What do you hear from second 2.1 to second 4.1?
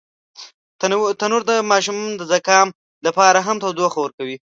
د زکام لپاره هم تودوخه